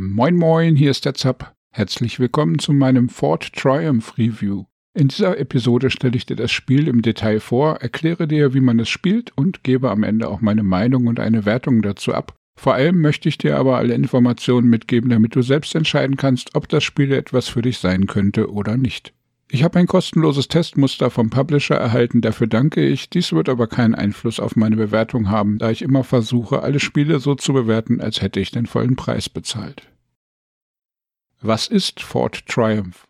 Moin 0.00 0.36
moin, 0.36 0.76
hier 0.76 0.92
ist 0.92 1.06
der 1.06 1.14
Zap. 1.14 1.56
Herzlich 1.72 2.20
willkommen 2.20 2.60
zu 2.60 2.72
meinem 2.72 3.08
Ford 3.08 3.52
Triumph 3.52 4.16
Review. 4.16 4.66
In 4.94 5.08
dieser 5.08 5.36
Episode 5.40 5.90
stelle 5.90 6.16
ich 6.16 6.24
dir 6.24 6.36
das 6.36 6.52
Spiel 6.52 6.86
im 6.86 7.02
Detail 7.02 7.40
vor, 7.40 7.78
erkläre 7.80 8.28
dir, 8.28 8.54
wie 8.54 8.60
man 8.60 8.78
es 8.78 8.88
spielt 8.88 9.36
und 9.36 9.64
gebe 9.64 9.90
am 9.90 10.04
Ende 10.04 10.28
auch 10.28 10.40
meine 10.40 10.62
Meinung 10.62 11.08
und 11.08 11.18
eine 11.18 11.46
Wertung 11.46 11.82
dazu 11.82 12.14
ab. 12.14 12.36
Vor 12.56 12.74
allem 12.74 13.00
möchte 13.00 13.28
ich 13.28 13.38
dir 13.38 13.58
aber 13.58 13.76
alle 13.76 13.94
Informationen 13.94 14.70
mitgeben, 14.70 15.10
damit 15.10 15.34
du 15.34 15.42
selbst 15.42 15.74
entscheiden 15.74 16.16
kannst, 16.16 16.54
ob 16.54 16.68
das 16.68 16.84
Spiel 16.84 17.10
etwas 17.10 17.48
für 17.48 17.62
dich 17.62 17.78
sein 17.78 18.06
könnte 18.06 18.52
oder 18.52 18.76
nicht. 18.76 19.14
Ich 19.50 19.62
habe 19.62 19.78
ein 19.78 19.86
kostenloses 19.86 20.48
Testmuster 20.48 21.10
vom 21.10 21.30
Publisher 21.30 21.76
erhalten, 21.76 22.20
dafür 22.20 22.46
danke 22.46 22.84
ich. 22.84 23.08
Dies 23.08 23.32
wird 23.32 23.48
aber 23.48 23.66
keinen 23.66 23.94
Einfluss 23.94 24.40
auf 24.40 24.56
meine 24.56 24.76
Bewertung 24.76 25.30
haben, 25.30 25.56
da 25.58 25.70
ich 25.70 25.80
immer 25.80 26.04
versuche, 26.04 26.62
alle 26.62 26.80
Spiele 26.80 27.18
so 27.18 27.34
zu 27.34 27.54
bewerten, 27.54 28.02
als 28.02 28.20
hätte 28.20 28.40
ich 28.40 28.50
den 28.50 28.66
vollen 28.66 28.96
Preis 28.96 29.30
bezahlt. 29.30 29.88
Was 31.40 31.66
ist 31.66 32.00
Fort 32.00 32.46
Triumph? 32.46 33.06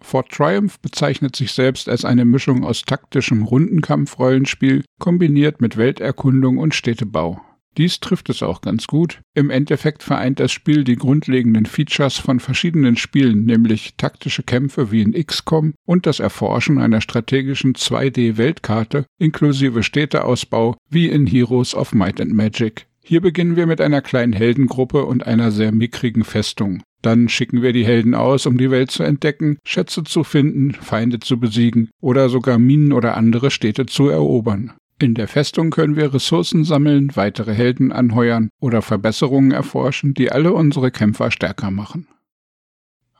Fort 0.00 0.30
Triumph 0.30 0.78
bezeichnet 0.78 1.34
sich 1.34 1.50
selbst 1.52 1.88
als 1.88 2.04
eine 2.04 2.24
Mischung 2.24 2.64
aus 2.64 2.82
taktischem 2.82 3.42
Rundenkampf-Rollenspiel 3.42 4.84
kombiniert 5.00 5.60
mit 5.60 5.76
Welterkundung 5.76 6.58
und 6.58 6.74
Städtebau. 6.76 7.40
Dies 7.76 8.00
trifft 8.00 8.30
es 8.30 8.42
auch 8.42 8.62
ganz 8.62 8.86
gut. 8.86 9.20
Im 9.34 9.50
Endeffekt 9.50 10.02
vereint 10.02 10.40
das 10.40 10.50
Spiel 10.50 10.82
die 10.84 10.96
grundlegenden 10.96 11.66
Features 11.66 12.16
von 12.16 12.40
verschiedenen 12.40 12.96
Spielen, 12.96 13.44
nämlich 13.44 13.94
taktische 13.96 14.42
Kämpfe 14.42 14.90
wie 14.90 15.02
in 15.02 15.12
XCOM 15.12 15.74
und 15.84 16.06
das 16.06 16.20
Erforschen 16.20 16.78
einer 16.78 17.02
strategischen 17.02 17.74
2D-Weltkarte 17.74 19.04
inklusive 19.18 19.82
Städteausbau 19.82 20.76
wie 20.88 21.08
in 21.08 21.26
Heroes 21.26 21.74
of 21.74 21.92
Might 21.92 22.20
and 22.20 22.32
Magic. 22.32 22.86
Hier 23.02 23.20
beginnen 23.20 23.56
wir 23.56 23.66
mit 23.66 23.80
einer 23.80 24.00
kleinen 24.00 24.32
Heldengruppe 24.32 25.04
und 25.04 25.26
einer 25.26 25.52
sehr 25.52 25.70
mickrigen 25.70 26.24
Festung. 26.24 26.82
Dann 27.02 27.28
schicken 27.28 27.62
wir 27.62 27.72
die 27.72 27.84
Helden 27.84 28.14
aus, 28.14 28.46
um 28.46 28.58
die 28.58 28.70
Welt 28.72 28.90
zu 28.90 29.04
entdecken, 29.04 29.58
Schätze 29.64 30.02
zu 30.02 30.24
finden, 30.24 30.72
Feinde 30.72 31.20
zu 31.20 31.38
besiegen 31.38 31.90
oder 32.00 32.28
sogar 32.28 32.58
Minen 32.58 32.92
oder 32.92 33.16
andere 33.16 33.52
Städte 33.52 33.86
zu 33.86 34.08
erobern. 34.08 34.72
In 34.98 35.14
der 35.14 35.28
Festung 35.28 35.70
können 35.70 35.96
wir 35.96 36.14
Ressourcen 36.14 36.64
sammeln, 36.64 37.14
weitere 37.14 37.52
Helden 37.52 37.92
anheuern 37.92 38.48
oder 38.60 38.80
Verbesserungen 38.80 39.52
erforschen, 39.52 40.14
die 40.14 40.32
alle 40.32 40.52
unsere 40.52 40.90
Kämpfer 40.90 41.30
stärker 41.30 41.70
machen. 41.70 42.08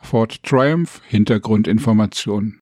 Fort 0.01 0.43
Triumph 0.43 1.03
Hintergrundinformationen 1.07 2.61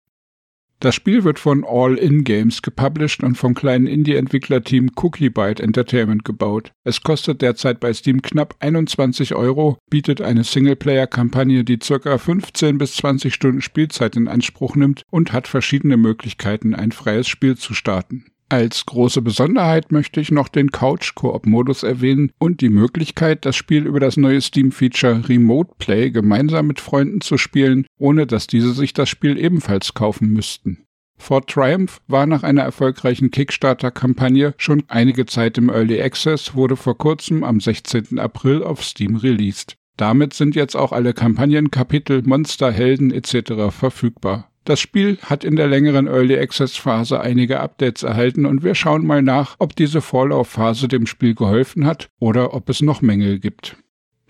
das 0.84 0.94
Spiel 0.94 1.24
wird 1.24 1.38
von 1.38 1.64
All-In 1.64 2.24
Games 2.24 2.60
gepublished 2.60 3.22
und 3.22 3.36
vom 3.36 3.54
kleinen 3.54 3.86
Indie-Entwicklerteam 3.86 4.90
Cookie 4.96 5.30
Byte 5.30 5.60
Entertainment 5.60 6.26
gebaut. 6.26 6.72
Es 6.84 7.00
kostet 7.00 7.40
derzeit 7.40 7.80
bei 7.80 7.94
Steam 7.94 8.20
knapp 8.20 8.56
21 8.60 9.34
Euro, 9.34 9.78
bietet 9.88 10.20
eine 10.20 10.44
Singleplayer-Kampagne, 10.44 11.64
die 11.64 11.78
ca. 11.78 12.18
15 12.18 12.76
bis 12.76 12.96
20 12.96 13.32
Stunden 13.32 13.62
Spielzeit 13.62 14.14
in 14.14 14.28
Anspruch 14.28 14.76
nimmt 14.76 15.04
und 15.10 15.32
hat 15.32 15.48
verschiedene 15.48 15.96
Möglichkeiten, 15.96 16.74
ein 16.74 16.92
freies 16.92 17.28
Spiel 17.28 17.56
zu 17.56 17.72
starten. 17.72 18.26
Als 18.50 18.84
große 18.84 19.22
Besonderheit 19.22 19.90
möchte 19.90 20.20
ich 20.20 20.30
noch 20.30 20.48
den 20.48 20.70
Couch-Koop-Modus 20.70 21.82
erwähnen 21.82 22.30
und 22.38 22.60
die 22.60 22.68
Möglichkeit, 22.68 23.44
das 23.46 23.56
Spiel 23.56 23.86
über 23.86 24.00
das 24.00 24.16
neue 24.16 24.40
Steam-Feature 24.40 25.28
Remote 25.28 25.74
Play 25.78 26.10
gemeinsam 26.10 26.66
mit 26.66 26.78
Freunden 26.78 27.20
zu 27.20 27.38
spielen, 27.38 27.86
ohne 27.98 28.26
dass 28.26 28.46
diese 28.46 28.72
sich 28.74 28.92
das 28.92 29.08
Spiel 29.08 29.38
ebenfalls 29.38 29.94
kaufen 29.94 30.28
müssten. 30.28 30.84
Fort 31.16 31.48
Triumph 31.48 32.00
war 32.06 32.26
nach 32.26 32.42
einer 32.42 32.62
erfolgreichen 32.62 33.30
Kickstarter-Kampagne 33.30 34.54
schon 34.58 34.82
einige 34.88 35.24
Zeit 35.26 35.56
im 35.56 35.70
Early 35.70 36.02
Access, 36.02 36.54
wurde 36.54 36.76
vor 36.76 36.98
kurzem 36.98 37.44
am 37.44 37.60
16. 37.60 38.18
April 38.18 38.62
auf 38.62 38.84
Steam 38.84 39.16
released. 39.16 39.76
Damit 39.96 40.34
sind 40.34 40.54
jetzt 40.54 40.76
auch 40.76 40.92
alle 40.92 41.14
Kampagnenkapitel, 41.14 42.22
Monster, 42.24 42.72
Helden 42.72 43.12
etc. 43.12 43.70
verfügbar. 43.70 44.50
Das 44.64 44.80
Spiel 44.80 45.18
hat 45.20 45.44
in 45.44 45.56
der 45.56 45.68
längeren 45.68 46.06
Early 46.06 46.38
Access 46.38 46.76
Phase 46.76 47.20
einige 47.20 47.60
Updates 47.60 48.02
erhalten 48.02 48.46
und 48.46 48.64
wir 48.64 48.74
schauen 48.74 49.06
mal 49.06 49.20
nach, 49.20 49.56
ob 49.58 49.76
diese 49.76 50.00
Vorlaufphase 50.00 50.88
dem 50.88 51.06
Spiel 51.06 51.34
geholfen 51.34 51.84
hat 51.84 52.08
oder 52.18 52.54
ob 52.54 52.70
es 52.70 52.80
noch 52.80 53.02
Mängel 53.02 53.38
gibt. 53.38 53.76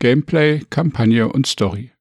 Gameplay, 0.00 0.60
Kampagne 0.70 1.28
und 1.28 1.46
Story. 1.46 1.92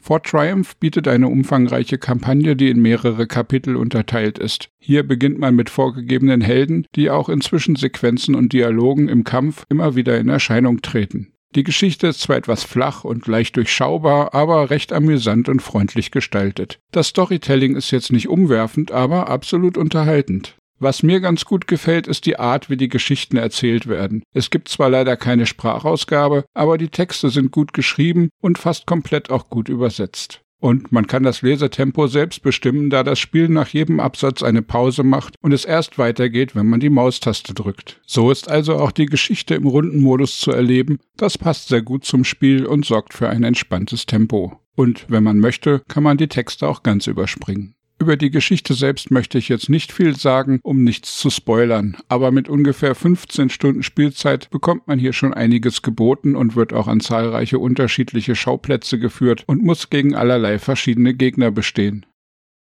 Fort 0.00 0.26
Triumph 0.26 0.76
bietet 0.76 1.06
eine 1.06 1.28
umfangreiche 1.28 1.98
Kampagne, 1.98 2.56
die 2.56 2.70
in 2.70 2.80
mehrere 2.80 3.26
Kapitel 3.26 3.76
unterteilt 3.76 4.38
ist. 4.38 4.70
Hier 4.78 5.02
beginnt 5.02 5.38
man 5.38 5.54
mit 5.54 5.70
vorgegebenen 5.70 6.40
Helden, 6.40 6.86
die 6.94 7.10
auch 7.10 7.28
in 7.28 7.40
Zwischensequenzen 7.40 8.34
und 8.34 8.52
Dialogen 8.52 9.08
im 9.08 9.24
Kampf 9.24 9.64
immer 9.68 9.96
wieder 9.96 10.18
in 10.18 10.28
Erscheinung 10.28 10.80
treten. 10.80 11.33
Die 11.54 11.62
Geschichte 11.62 12.08
ist 12.08 12.20
zwar 12.20 12.36
etwas 12.36 12.64
flach 12.64 13.04
und 13.04 13.26
leicht 13.28 13.56
durchschaubar, 13.56 14.34
aber 14.34 14.70
recht 14.70 14.92
amüsant 14.92 15.48
und 15.48 15.62
freundlich 15.62 16.10
gestaltet. 16.10 16.80
Das 16.90 17.08
Storytelling 17.08 17.76
ist 17.76 17.92
jetzt 17.92 18.10
nicht 18.10 18.28
umwerfend, 18.28 18.90
aber 18.90 19.28
absolut 19.28 19.78
unterhaltend. 19.78 20.56
Was 20.80 21.04
mir 21.04 21.20
ganz 21.20 21.44
gut 21.44 21.68
gefällt, 21.68 22.08
ist 22.08 22.26
die 22.26 22.38
Art, 22.38 22.68
wie 22.68 22.76
die 22.76 22.88
Geschichten 22.88 23.36
erzählt 23.36 23.86
werden. 23.86 24.24
Es 24.34 24.50
gibt 24.50 24.68
zwar 24.68 24.90
leider 24.90 25.16
keine 25.16 25.46
Sprachausgabe, 25.46 26.44
aber 26.52 26.76
die 26.76 26.88
Texte 26.88 27.30
sind 27.30 27.52
gut 27.52 27.72
geschrieben 27.72 28.30
und 28.42 28.58
fast 28.58 28.84
komplett 28.84 29.30
auch 29.30 29.48
gut 29.48 29.68
übersetzt. 29.68 30.43
Und 30.60 30.92
man 30.92 31.06
kann 31.06 31.22
das 31.22 31.42
Lesetempo 31.42 32.06
selbst 32.06 32.42
bestimmen, 32.42 32.88
da 32.88 33.02
das 33.02 33.18
Spiel 33.18 33.48
nach 33.48 33.68
jedem 33.68 34.00
Absatz 34.00 34.42
eine 34.42 34.62
Pause 34.62 35.02
macht 35.02 35.34
und 35.42 35.52
es 35.52 35.64
erst 35.64 35.98
weitergeht, 35.98 36.56
wenn 36.56 36.66
man 36.66 36.80
die 36.80 36.90
Maustaste 36.90 37.52
drückt. 37.52 38.00
So 38.06 38.30
ist 38.30 38.48
also 38.48 38.76
auch 38.76 38.92
die 38.92 39.06
Geschichte 39.06 39.54
im 39.54 39.66
Rundenmodus 39.66 40.38
zu 40.38 40.52
erleben. 40.52 40.98
Das 41.16 41.36
passt 41.36 41.68
sehr 41.68 41.82
gut 41.82 42.04
zum 42.04 42.24
Spiel 42.24 42.64
und 42.64 42.86
sorgt 42.86 43.12
für 43.12 43.28
ein 43.28 43.44
entspanntes 43.44 44.06
Tempo. 44.06 44.58
Und 44.74 45.06
wenn 45.08 45.22
man 45.22 45.38
möchte, 45.38 45.82
kann 45.88 46.02
man 46.02 46.16
die 46.16 46.28
Texte 46.28 46.66
auch 46.66 46.82
ganz 46.82 47.06
überspringen. 47.06 47.74
Über 48.04 48.18
die 48.18 48.30
Geschichte 48.30 48.74
selbst 48.74 49.10
möchte 49.10 49.38
ich 49.38 49.48
jetzt 49.48 49.70
nicht 49.70 49.90
viel 49.90 50.14
sagen, 50.14 50.60
um 50.62 50.84
nichts 50.84 51.16
zu 51.18 51.30
spoilern, 51.30 51.96
aber 52.06 52.32
mit 52.32 52.50
ungefähr 52.50 52.94
15 52.94 53.48
Stunden 53.48 53.82
Spielzeit 53.82 54.50
bekommt 54.50 54.86
man 54.86 54.98
hier 54.98 55.14
schon 55.14 55.32
einiges 55.32 55.80
geboten 55.80 56.36
und 56.36 56.54
wird 56.54 56.74
auch 56.74 56.86
an 56.86 57.00
zahlreiche 57.00 57.58
unterschiedliche 57.58 58.36
Schauplätze 58.36 58.98
geführt 58.98 59.44
und 59.46 59.62
muss 59.62 59.88
gegen 59.88 60.14
allerlei 60.14 60.58
verschiedene 60.58 61.14
Gegner 61.14 61.50
bestehen. 61.50 62.04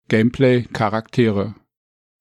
Gameplay, 0.09 0.67
Charaktere. 0.71 1.55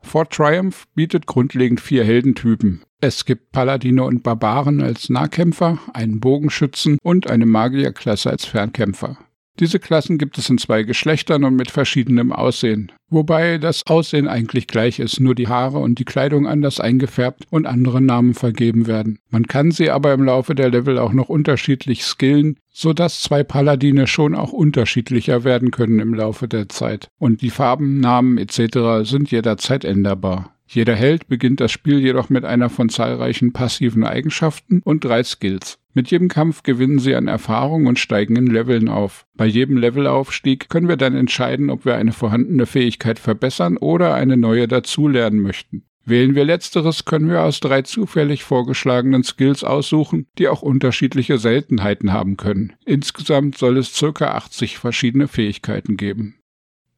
Fort 0.01 0.31
Triumph 0.31 0.87
bietet 0.95 1.27
grundlegend 1.27 1.81
vier 1.81 2.05
Heldentypen. 2.05 2.81
Es 3.01 3.25
gibt 3.25 3.51
Paladine 3.51 4.05
und 4.05 4.23
Barbaren 4.23 4.81
als 4.81 5.09
Nahkämpfer, 5.09 5.79
einen 5.93 6.21
Bogenschützen 6.21 6.97
und 7.03 7.29
eine 7.29 7.45
Magierklasse 7.45 8.29
als 8.29 8.45
Fernkämpfer. 8.45 9.17
Diese 9.61 9.77
Klassen 9.77 10.17
gibt 10.17 10.39
es 10.39 10.49
in 10.49 10.57
zwei 10.57 10.81
Geschlechtern 10.81 11.43
und 11.43 11.55
mit 11.55 11.69
verschiedenem 11.69 12.31
Aussehen. 12.31 12.91
Wobei 13.09 13.59
das 13.59 13.85
Aussehen 13.85 14.27
eigentlich 14.27 14.65
gleich 14.65 14.97
ist, 14.97 15.19
nur 15.19 15.35
die 15.35 15.49
Haare 15.49 15.77
und 15.77 15.99
die 15.99 16.03
Kleidung 16.03 16.47
anders 16.47 16.79
eingefärbt 16.79 17.45
und 17.51 17.67
andere 17.67 18.01
Namen 18.01 18.33
vergeben 18.33 18.87
werden. 18.87 19.19
Man 19.29 19.45
kann 19.45 19.69
sie 19.69 19.91
aber 19.91 20.13
im 20.13 20.23
Laufe 20.23 20.55
der 20.55 20.71
Level 20.71 20.97
auch 20.97 21.13
noch 21.13 21.29
unterschiedlich 21.29 22.03
skillen, 22.03 22.57
so 22.73 22.91
dass 22.91 23.21
zwei 23.21 23.43
Paladine 23.43 24.07
schon 24.07 24.33
auch 24.33 24.51
unterschiedlicher 24.51 25.43
werden 25.43 25.69
können 25.69 25.99
im 25.99 26.15
Laufe 26.15 26.47
der 26.47 26.67
Zeit. 26.67 27.09
Und 27.19 27.43
die 27.43 27.51
Farben, 27.51 27.99
Namen 27.99 28.39
etc. 28.39 29.07
sind 29.07 29.29
jederzeit 29.29 29.85
änderbar. 29.85 30.55
Jeder 30.73 30.95
Held 30.95 31.27
beginnt 31.27 31.59
das 31.59 31.69
Spiel 31.69 31.99
jedoch 31.99 32.29
mit 32.29 32.45
einer 32.45 32.69
von 32.69 32.87
zahlreichen 32.87 33.51
passiven 33.51 34.05
Eigenschaften 34.05 34.81
und 34.85 35.03
drei 35.03 35.21
Skills. 35.21 35.79
Mit 35.93 36.09
jedem 36.11 36.29
Kampf 36.29 36.63
gewinnen 36.63 36.99
sie 36.99 37.13
an 37.13 37.27
Erfahrung 37.27 37.87
und 37.87 37.99
steigen 37.99 38.37
in 38.37 38.47
Leveln 38.47 38.87
auf. 38.87 39.25
Bei 39.35 39.45
jedem 39.45 39.75
Levelaufstieg 39.75 40.69
können 40.69 40.87
wir 40.87 40.95
dann 40.95 41.13
entscheiden, 41.13 41.69
ob 41.69 41.83
wir 41.83 41.95
eine 41.95 42.13
vorhandene 42.13 42.65
Fähigkeit 42.65 43.19
verbessern 43.19 43.75
oder 43.75 44.13
eine 44.13 44.37
neue 44.37 44.69
dazulernen 44.69 45.41
möchten. 45.41 45.83
Wählen 46.05 46.35
wir 46.35 46.45
letzteres, 46.45 47.03
können 47.03 47.29
wir 47.29 47.43
aus 47.43 47.59
drei 47.59 47.81
zufällig 47.81 48.45
vorgeschlagenen 48.45 49.25
Skills 49.25 49.65
aussuchen, 49.65 50.27
die 50.37 50.47
auch 50.47 50.61
unterschiedliche 50.61 51.37
Seltenheiten 51.37 52.13
haben 52.13 52.37
können. 52.37 52.71
Insgesamt 52.85 53.57
soll 53.57 53.77
es 53.77 53.91
ca. 53.99 54.31
80 54.31 54.77
verschiedene 54.77 55.27
Fähigkeiten 55.27 55.97
geben. 55.97 56.35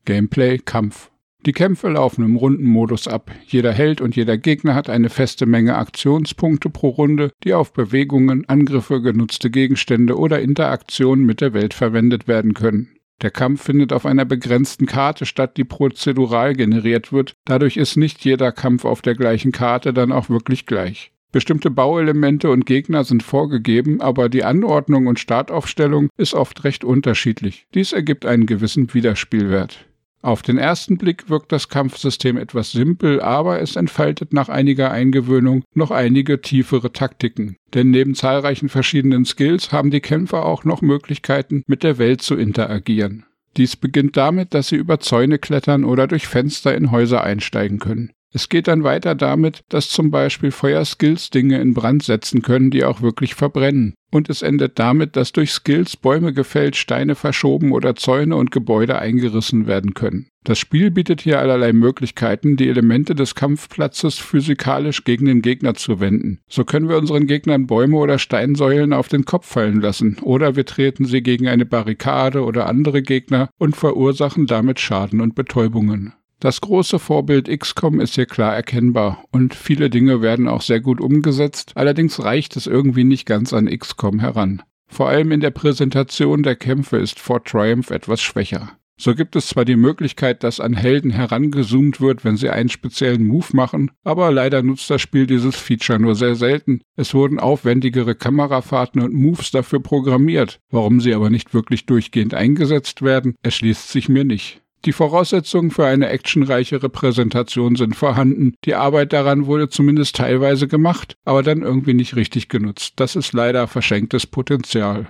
Gameplay 0.06 0.60
Kampf 0.60 1.10
die 1.46 1.52
Kämpfe 1.52 1.90
laufen 1.90 2.24
im 2.24 2.36
Rundenmodus 2.36 3.08
ab. 3.08 3.32
Jeder 3.48 3.74
Held 3.74 4.02
und 4.02 4.16
jeder 4.16 4.38
Gegner 4.38 4.76
hat 4.76 4.90
eine 4.90 5.10
feste 5.10 5.46
Menge 5.46 5.76
Aktionspunkte 5.76 6.70
pro 6.70 6.90
Runde, 6.90 7.32
die 7.44 7.54
auf 7.54 7.74
Bewegungen, 7.74 8.48
Angriffe, 8.48 9.02
genutzte 9.02 9.50
Gegenstände 9.50 10.18
oder 10.18 10.42
Interaktionen 10.42 11.26
mit 11.26 11.42
der 11.42 11.54
Welt 11.54 11.74
verwendet 11.74 12.28
werden 12.28 12.54
können. 12.54 12.90
Der 13.22 13.32
Kampf 13.32 13.64
findet 13.64 13.94
auf 13.94 14.06
einer 14.06 14.26
begrenzten 14.26 14.86
Karte 14.86 15.26
statt, 15.26 15.56
die 15.58 15.64
prozedural 15.64 16.56
generiert 16.56 17.14
wird. 17.14 17.34
Dadurch 17.46 17.78
ist 17.78 17.96
nicht 17.96 18.26
jeder 18.26 18.52
Kampf 18.52 18.86
auf 18.86 19.02
der 19.02 19.16
gleichen 19.16 19.52
Karte 19.52 19.94
dann 19.94 20.12
auch 20.12 20.30
wirklich 20.30 20.66
gleich. 20.66 21.12
Bestimmte 21.32 21.72
Bauelemente 21.72 22.52
und 22.52 22.66
Gegner 22.66 23.04
sind 23.04 23.24
vorgegeben, 23.24 24.02
aber 24.02 24.30
die 24.30 24.44
Anordnung 24.44 25.08
und 25.08 25.20
Startaufstellung 25.20 26.10
ist 26.16 26.36
oft 26.36 26.64
recht 26.64 26.84
unterschiedlich. 26.84 27.66
Dies 27.74 27.92
ergibt 27.92 28.26
einen 28.26 28.46
gewissen 28.46 28.94
Wiederspielwert. 28.94 29.88
Auf 30.24 30.42
den 30.42 30.58
ersten 30.58 30.98
Blick 30.98 31.30
wirkt 31.30 31.52
das 31.52 31.68
Kampfsystem 31.68 32.38
etwas 32.38 32.72
simpel, 32.72 33.20
aber 33.20 33.62
es 33.62 33.76
entfaltet 33.76 34.32
nach 34.32 34.48
einiger 34.48 34.90
Eingewöhnung 34.90 35.66
noch 35.76 35.92
einige 35.92 36.40
tiefere 36.40 36.94
Taktiken. 36.94 37.58
Denn 37.74 37.92
neben 37.92 38.16
zahlreichen 38.16 38.70
verschiedenen 38.70 39.26
Skills 39.26 39.74
haben 39.74 39.92
die 39.92 40.00
Kämpfer 40.00 40.46
auch 40.46 40.64
noch 40.64 40.82
Möglichkeiten, 40.82 41.64
mit 41.68 41.84
der 41.84 41.98
Welt 41.98 42.22
zu 42.22 42.36
interagieren. 42.36 43.26
Dies 43.58 43.76
beginnt 43.76 44.16
damit, 44.16 44.54
dass 44.54 44.70
sie 44.70 44.78
über 44.78 45.02
Zäune 45.02 45.40
klettern 45.40 45.84
oder 45.84 46.08
durch 46.08 46.26
Fenster 46.26 46.74
in 46.74 46.90
Häuser 46.90 47.22
einsteigen 47.22 47.80
können. 47.80 48.14
Es 48.36 48.50
geht 48.50 48.68
dann 48.68 48.84
weiter 48.84 49.14
damit, 49.14 49.64
dass 49.70 49.90
zum 49.90 50.10
Beispiel 50.10 50.50
Feuerskills 50.50 51.30
Dinge 51.30 51.62
in 51.62 51.76
Brand 51.76 52.02
setzen 52.02 52.42
können, 52.42 52.72
die 52.72 52.84
auch 52.84 53.04
wirklich 53.04 53.36
verbrennen. 53.36 53.94
Und 54.12 54.28
es 54.28 54.42
endet 54.42 54.80
damit, 54.80 55.16
dass 55.16 55.34
durch 55.34 55.52
Skills 55.52 55.98
Bäume 55.98 56.34
gefällt, 56.34 56.76
Steine 56.76 57.14
verschoben 57.14 57.72
oder 57.72 57.96
Zäune 57.96 58.36
und 58.36 58.50
Gebäude 58.50 58.98
eingerissen 58.98 59.68
werden 59.68 59.94
können. 59.94 60.30
Das 60.44 60.58
Spiel 60.58 60.90
bietet 60.90 61.22
hier 61.22 61.40
allerlei 61.40 61.74
Möglichkeiten, 61.74 62.58
die 62.58 62.70
Elemente 62.70 63.14
des 63.14 63.36
Kampfplatzes 63.36 64.18
physikalisch 64.18 65.04
gegen 65.04 65.26
den 65.26 65.44
Gegner 65.44 65.76
zu 65.76 66.00
wenden. 66.00 66.40
So 66.50 66.66
können 66.66 66.90
wir 66.90 66.98
unseren 66.98 67.28
Gegnern 67.28 67.68
Bäume 67.68 67.98
oder 67.98 68.18
Steinsäulen 68.18 68.94
auf 68.94 69.10
den 69.10 69.26
Kopf 69.26 69.46
fallen 69.46 69.80
lassen, 69.80 70.18
oder 70.22 70.56
wir 70.56 70.66
treten 70.66 71.06
sie 71.06 71.22
gegen 71.22 71.48
eine 71.48 71.66
Barrikade 71.66 72.44
oder 72.44 72.66
andere 72.66 73.04
Gegner 73.04 73.50
und 73.60 73.76
verursachen 73.76 74.48
damit 74.48 74.80
Schaden 74.80 75.22
und 75.22 75.36
Betäubungen. 75.36 76.14
Das 76.44 76.60
große 76.60 77.00
Vorbild 77.00 77.48
XCOM 77.48 78.02
ist 78.02 78.16
hier 78.16 78.26
klar 78.26 78.54
erkennbar 78.54 79.24
und 79.32 79.56
viele 79.56 79.90
Dinge 79.90 80.22
werden 80.22 80.50
auch 80.50 80.62
sehr 80.62 80.82
gut 80.82 81.00
umgesetzt, 81.00 81.72
allerdings 81.76 82.22
reicht 82.22 82.58
es 82.58 82.68
irgendwie 82.68 83.06
nicht 83.06 83.26
ganz 83.26 83.54
an 83.54 83.68
XCOM 83.68 84.20
heran. 84.20 84.62
Vor 84.90 85.08
allem 85.08 85.32
in 85.32 85.40
der 85.40 85.52
Präsentation 85.52 86.44
der 86.44 86.58
Kämpfe 86.58 86.98
ist 86.98 87.18
Fort 87.18 87.48
Triumph 87.48 87.92
etwas 87.92 88.22
schwächer. 88.22 88.74
So 88.98 89.16
gibt 89.16 89.38
es 89.38 89.48
zwar 89.48 89.64
die 89.64 89.78
Möglichkeit, 89.78 90.44
dass 90.44 90.60
an 90.60 90.74
Helden 90.74 91.12
herangezoomt 91.12 92.02
wird, 92.02 92.26
wenn 92.26 92.36
sie 92.36 92.50
einen 92.50 92.68
speziellen 92.68 93.26
Move 93.26 93.48
machen, 93.54 93.92
aber 94.04 94.30
leider 94.30 94.64
nutzt 94.64 94.90
das 94.90 95.02
Spiel 95.02 95.28
dieses 95.28 95.56
Feature 95.56 95.98
nur 95.98 96.16
sehr 96.16 96.36
selten. 96.36 96.82
Es 96.98 97.14
wurden 97.14 97.40
aufwendigere 97.40 98.16
Kamerafahrten 98.16 99.02
und 99.02 99.14
Moves 99.14 99.52
dafür 99.52 99.80
programmiert. 99.80 100.60
Warum 100.70 101.00
sie 101.00 101.14
aber 101.14 101.30
nicht 101.30 101.54
wirklich 101.54 101.86
durchgehend 101.86 102.34
eingesetzt 102.34 103.02
werden, 103.02 103.36
erschließt 103.44 103.90
sich 103.90 104.10
mir 104.10 104.26
nicht. 104.26 104.63
Die 104.86 104.92
Voraussetzungen 104.92 105.72
für 105.72 105.86
eine 105.86 106.10
actionreiche 106.10 106.84
Repräsentation 106.84 107.78
sind 107.78 107.96
vorhanden. 107.96 108.56
Die 108.66 108.76
Arbeit 108.76 109.14
daran 109.14 109.46
wurde 109.46 109.70
zumindest 109.70 110.18
teilweise 110.18 110.68
gemacht, 110.68 111.16
aber 111.24 111.42
dann 111.42 111.62
irgendwie 111.62 111.94
nicht 111.94 112.18
richtig 112.18 112.50
genutzt. 112.50 112.94
Das 112.98 113.16
ist 113.16 113.32
leider 113.32 113.68
verschenktes 113.68 114.28
Potenzial. 114.28 115.08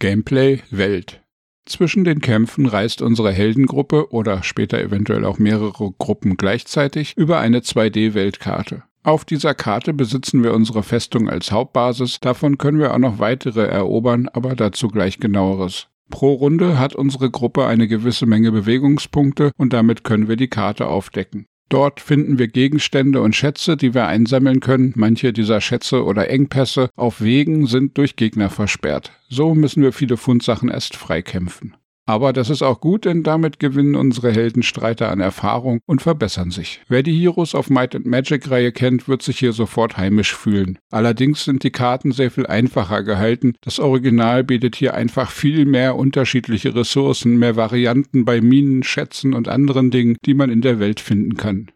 Gameplay 0.00 0.60
Welt. 0.70 1.22
Zwischen 1.64 2.02
den 2.02 2.20
Kämpfen 2.20 2.66
reist 2.66 3.02
unsere 3.02 3.30
Heldengruppe 3.30 4.10
oder 4.12 4.42
später 4.42 4.80
eventuell 4.80 5.24
auch 5.24 5.38
mehrere 5.38 5.92
Gruppen 5.96 6.36
gleichzeitig 6.36 7.16
über 7.16 7.38
eine 7.38 7.60
2D-Weltkarte. 7.60 8.82
Auf 9.04 9.24
dieser 9.24 9.54
Karte 9.54 9.92
besitzen 9.92 10.42
wir 10.42 10.54
unsere 10.54 10.82
Festung 10.82 11.28
als 11.28 11.52
Hauptbasis, 11.52 12.18
davon 12.18 12.58
können 12.58 12.80
wir 12.80 12.92
auch 12.92 12.98
noch 12.98 13.20
weitere 13.20 13.66
erobern, 13.66 14.28
aber 14.32 14.56
dazu 14.56 14.88
gleich 14.88 15.20
genaueres. 15.20 15.88
Pro 16.12 16.34
Runde 16.34 16.78
hat 16.78 16.94
unsere 16.94 17.30
Gruppe 17.30 17.66
eine 17.66 17.88
gewisse 17.88 18.26
Menge 18.26 18.52
Bewegungspunkte 18.52 19.50
und 19.56 19.72
damit 19.72 20.04
können 20.04 20.28
wir 20.28 20.36
die 20.36 20.46
Karte 20.46 20.86
aufdecken. 20.86 21.46
Dort 21.70 22.00
finden 22.00 22.38
wir 22.38 22.48
Gegenstände 22.48 23.22
und 23.22 23.34
Schätze, 23.34 23.78
die 23.78 23.94
wir 23.94 24.06
einsammeln 24.06 24.60
können. 24.60 24.92
Manche 24.94 25.32
dieser 25.32 25.62
Schätze 25.62 26.04
oder 26.04 26.28
Engpässe 26.28 26.90
auf 26.96 27.22
Wegen 27.22 27.66
sind 27.66 27.96
durch 27.96 28.14
Gegner 28.14 28.50
versperrt. 28.50 29.10
So 29.30 29.54
müssen 29.54 29.82
wir 29.82 29.92
viele 29.94 30.18
Fundsachen 30.18 30.68
erst 30.68 30.96
freikämpfen. 30.96 31.74
Aber 32.12 32.34
das 32.34 32.50
ist 32.50 32.60
auch 32.60 32.82
gut, 32.82 33.06
denn 33.06 33.22
damit 33.22 33.58
gewinnen 33.58 33.94
unsere 33.94 34.32
Heldenstreiter 34.32 35.10
an 35.10 35.20
Erfahrung 35.20 35.80
und 35.86 36.02
verbessern 36.02 36.50
sich. 36.50 36.82
Wer 36.86 37.02
die 37.02 37.18
Heroes 37.18 37.54
of 37.54 37.70
Might 37.70 37.96
and 37.96 38.04
Magic 38.04 38.50
Reihe 38.50 38.70
kennt, 38.70 39.08
wird 39.08 39.22
sich 39.22 39.38
hier 39.38 39.54
sofort 39.54 39.96
heimisch 39.96 40.34
fühlen. 40.34 40.78
Allerdings 40.90 41.46
sind 41.46 41.62
die 41.62 41.70
Karten 41.70 42.12
sehr 42.12 42.30
viel 42.30 42.46
einfacher 42.46 43.02
gehalten. 43.02 43.54
Das 43.62 43.78
Original 43.78 44.44
bietet 44.44 44.76
hier 44.76 44.92
einfach 44.92 45.30
viel 45.30 45.64
mehr 45.64 45.96
unterschiedliche 45.96 46.74
Ressourcen, 46.74 47.38
mehr 47.38 47.56
Varianten 47.56 48.26
bei 48.26 48.42
Minen, 48.42 48.82
Schätzen 48.82 49.32
und 49.32 49.48
anderen 49.48 49.90
Dingen, 49.90 50.18
die 50.26 50.34
man 50.34 50.50
in 50.50 50.60
der 50.60 50.78
Welt 50.80 51.00
finden 51.00 51.38
kann. 51.38 51.70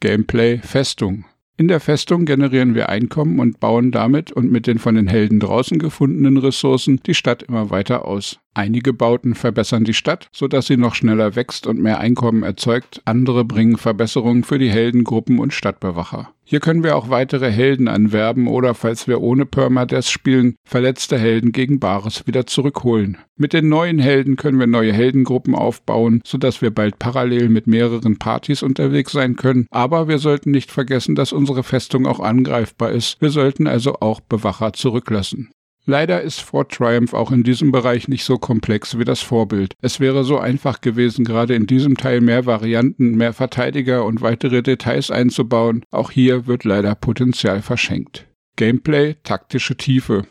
Gameplay 0.00 0.56
Festung. 0.56 1.26
In 1.58 1.68
der 1.68 1.80
Festung 1.80 2.24
generieren 2.24 2.74
wir 2.74 2.88
Einkommen 2.88 3.38
und 3.38 3.60
bauen 3.60 3.92
damit 3.92 4.32
und 4.32 4.50
mit 4.50 4.66
den 4.66 4.78
von 4.78 4.94
den 4.94 5.06
Helden 5.06 5.38
draußen 5.38 5.78
gefundenen 5.78 6.38
Ressourcen 6.38 7.00
die 7.04 7.14
Stadt 7.14 7.42
immer 7.42 7.68
weiter 7.68 8.06
aus. 8.06 8.40
Einige 8.54 8.92
Bauten 8.92 9.34
verbessern 9.34 9.84
die 9.84 9.94
Stadt, 9.94 10.28
sodass 10.30 10.66
sie 10.66 10.76
noch 10.76 10.94
schneller 10.94 11.36
wächst 11.36 11.66
und 11.66 11.80
mehr 11.80 12.00
Einkommen 12.00 12.42
erzeugt, 12.42 13.00
andere 13.06 13.46
bringen 13.46 13.78
Verbesserungen 13.78 14.44
für 14.44 14.58
die 14.58 14.70
Heldengruppen 14.70 15.38
und 15.38 15.54
Stadtbewacher. 15.54 16.34
Hier 16.44 16.60
können 16.60 16.84
wir 16.84 16.96
auch 16.96 17.08
weitere 17.08 17.50
Helden 17.50 17.88
anwerben 17.88 18.48
oder, 18.48 18.74
falls 18.74 19.08
wir 19.08 19.22
ohne 19.22 19.46
Permadeath 19.46 20.04
spielen, 20.04 20.56
verletzte 20.64 21.18
Helden 21.18 21.52
gegen 21.52 21.80
Bares 21.80 22.26
wieder 22.26 22.46
zurückholen. 22.46 23.16
Mit 23.38 23.54
den 23.54 23.70
neuen 23.70 23.98
Helden 23.98 24.36
können 24.36 24.60
wir 24.60 24.66
neue 24.66 24.92
Heldengruppen 24.92 25.54
aufbauen, 25.54 26.20
sodass 26.26 26.60
wir 26.60 26.70
bald 26.70 26.98
parallel 26.98 27.48
mit 27.48 27.66
mehreren 27.66 28.18
Partys 28.18 28.62
unterwegs 28.62 29.12
sein 29.12 29.36
können, 29.36 29.66
aber 29.70 30.08
wir 30.08 30.18
sollten 30.18 30.50
nicht 30.50 30.70
vergessen, 30.70 31.14
dass 31.14 31.32
unsere 31.32 31.62
Festung 31.62 32.06
auch 32.06 32.20
angreifbar 32.20 32.90
ist. 32.90 33.22
Wir 33.22 33.30
sollten 33.30 33.66
also 33.66 34.00
auch 34.00 34.20
Bewacher 34.20 34.74
zurücklassen. 34.74 35.52
Leider 35.84 36.22
ist 36.22 36.40
Fort 36.40 36.72
Triumph 36.72 37.12
auch 37.12 37.32
in 37.32 37.42
diesem 37.42 37.72
Bereich 37.72 38.06
nicht 38.06 38.24
so 38.24 38.38
komplex 38.38 38.98
wie 38.98 39.04
das 39.04 39.20
Vorbild. 39.20 39.74
Es 39.80 39.98
wäre 39.98 40.22
so 40.22 40.38
einfach 40.38 40.80
gewesen, 40.80 41.24
gerade 41.24 41.54
in 41.54 41.66
diesem 41.66 41.96
Teil 41.96 42.20
mehr 42.20 42.46
Varianten, 42.46 43.16
mehr 43.16 43.32
Verteidiger 43.32 44.04
und 44.04 44.22
weitere 44.22 44.62
Details 44.62 45.10
einzubauen. 45.10 45.84
Auch 45.90 46.12
hier 46.12 46.46
wird 46.46 46.62
leider 46.62 46.94
Potenzial 46.94 47.62
verschenkt. 47.62 48.28
Gameplay, 48.54 49.16
taktische 49.24 49.76
Tiefe. 49.76 50.24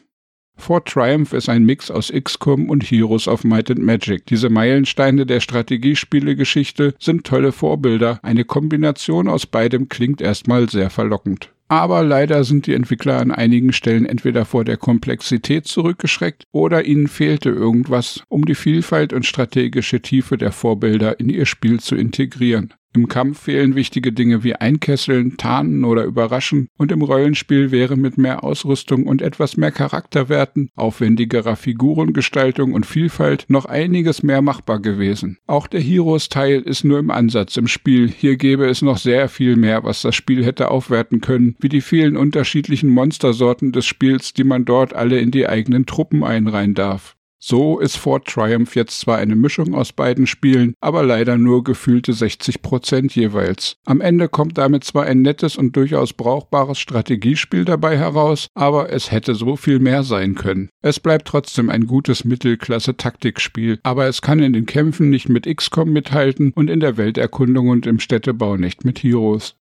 Fort 0.56 0.88
Triumph 0.88 1.34
ist 1.34 1.50
ein 1.50 1.66
Mix 1.66 1.90
aus 1.90 2.14
XCOM 2.14 2.70
und 2.70 2.84
Heroes 2.84 3.28
of 3.28 3.44
Might 3.44 3.72
and 3.72 3.82
Magic. 3.82 4.28
Diese 4.28 4.50
Meilensteine 4.50 5.26
der 5.26 5.40
Strategiespielegeschichte 5.40 6.94
sind 7.00 7.26
tolle 7.26 7.52
Vorbilder. 7.52 8.20
Eine 8.22 8.46
Kombination 8.46 9.28
aus 9.28 9.48
beidem 9.48 9.90
klingt 9.90 10.22
erstmal 10.22 10.70
sehr 10.70 10.92
verlockend. 10.92 11.52
Aber 11.72 12.04
leider 12.04 12.44
sind 12.44 12.68
die 12.68 12.74
Entwickler 12.74 13.22
an 13.22 13.32
einigen 13.32 13.72
Stellen 13.72 14.06
entweder 14.06 14.44
vor 14.44 14.66
der 14.66 14.76
Komplexität 14.76 15.68
zurückgeschreckt 15.68 16.44
oder 16.52 16.84
ihnen 16.84 17.08
fehlte 17.08 17.48
irgendwas, 17.48 18.26
um 18.28 18.44
die 18.44 18.56
Vielfalt 18.56 19.14
und 19.14 19.26
strategische 19.26 20.02
Tiefe 20.02 20.38
der 20.38 20.52
Vorbilder 20.52 21.22
in 21.22 21.30
ihr 21.30 21.46
Spiel 21.46 21.80
zu 21.80 21.96
integrieren. 21.96 22.74
Im 22.94 23.08
Kampf 23.08 23.44
fehlen 23.44 23.76
wichtige 23.76 24.12
Dinge 24.12 24.44
wie 24.44 24.54
Einkesseln, 24.54 25.38
Tarnen 25.38 25.86
oder 25.86 26.04
Überraschen 26.04 26.68
und 26.78 26.92
im 26.92 27.02
Rollenspiel 27.02 27.72
wäre 27.72 27.96
mit 27.96 28.18
mehr 28.18 28.44
Ausrüstung 28.44 29.06
und 29.06 29.22
etwas 29.22 29.56
mehr 29.56 29.72
Charakterwerten, 29.72 30.70
aufwendigerer 30.76 31.56
Figurengestaltung 31.56 32.74
und 32.74 32.86
Vielfalt 32.86 33.46
noch 33.48 33.64
einiges 33.64 34.24
mehr 34.24 34.42
machbar 34.42 34.82
gewesen. 34.82 35.38
Auch 35.48 35.68
der 35.68 35.80
Heroes-Teil 35.80 36.60
ist 36.62 36.84
nur 36.84 37.00
im 37.00 37.12
Ansatz 37.12 37.56
im 37.56 37.68
Spiel. 37.68 38.10
Hier 38.10 38.36
gäbe 38.36 38.66
es 38.66 38.82
noch 38.82 38.98
sehr 38.98 39.30
viel 39.30 39.56
mehr, 39.56 39.86
was 39.86 40.02
das 40.02 40.16
Spiel 40.16 40.44
hätte 40.44 40.70
aufwerten 40.70 41.22
können, 41.22 41.56
wie 41.62 41.70
die 41.70 41.82
vielen 41.82 42.18
unterschiedlichen 42.18 42.90
Monstersorten 42.90 43.72
des 43.72 43.86
Spiels, 43.86 44.34
die 44.34 44.44
man 44.44 44.66
dort 44.66 44.94
alle 44.94 45.20
in 45.20 45.32
die 45.32 45.48
eigenen 45.48 45.86
Truppen 45.86 46.26
einreihen 46.26 46.74
darf. 46.74 47.16
So 47.44 47.80
ist 47.80 47.98
Fort 47.98 48.28
Triumph 48.28 48.76
jetzt 48.76 49.00
zwar 49.00 49.18
eine 49.18 49.36
Mischung 49.36 49.74
aus 49.74 49.94
beiden 49.94 50.28
Spielen, 50.28 50.76
aber 50.80 51.02
leider 51.02 51.40
nur 51.40 51.64
gefühlte 51.64 52.14
60 52.14 52.62
Prozent 52.62 53.16
jeweils. 53.16 53.78
Am 53.84 54.00
Ende 54.00 54.30
kommt 54.30 54.60
damit 54.60 54.84
zwar 54.84 55.06
ein 55.06 55.24
nettes 55.24 55.56
und 55.56 55.76
durchaus 55.76 56.14
brauchbares 56.14 56.78
Strategiespiel 56.78 57.66
dabei 57.66 57.98
heraus, 57.98 58.46
aber 58.54 58.94
es 58.94 59.12
hätte 59.12 59.34
so 59.34 59.56
viel 59.56 59.80
mehr 59.80 60.04
sein 60.04 60.36
können. 60.36 60.70
Es 60.84 61.00
bleibt 61.00 61.28
trotzdem 61.28 61.72
ein 61.72 61.88
gutes 61.88 62.26
Mittelklasse-Taktikspiel, 62.26 63.80
aber 63.82 64.06
es 64.06 64.22
kann 64.22 64.38
in 64.38 64.54
den 64.54 64.68
Kämpfen 64.68 65.10
nicht 65.10 65.28
mit 65.28 65.48
XCOM 65.48 65.92
mithalten 65.92 66.52
und 66.54 66.70
in 66.70 66.80
der 66.80 66.98
Welterkundung 66.98 67.70
und 67.70 67.88
im 67.88 68.00
Städtebau 68.00 68.58
nicht 68.58 68.86
mit 68.86 69.00
Heroes. 69.00 69.56